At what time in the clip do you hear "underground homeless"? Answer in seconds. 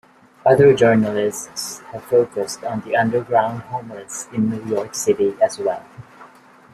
2.95-4.27